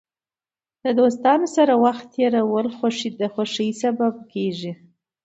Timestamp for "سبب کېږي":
3.83-4.71